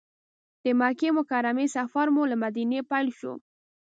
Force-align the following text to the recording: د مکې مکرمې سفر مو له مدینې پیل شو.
د 0.63 0.65
مکې 0.79 1.09
مکرمې 1.17 1.65
سفر 1.75 2.07
مو 2.13 2.23
له 2.31 2.35
مدینې 2.43 2.79
پیل 2.89 3.07
شو. 3.17 3.33